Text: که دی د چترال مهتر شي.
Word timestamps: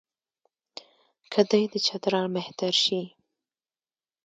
که 1.31 1.41
دی 1.49 1.63
د 1.73 1.75
چترال 1.87 2.27
مهتر 2.35 2.73
شي. 2.83 3.01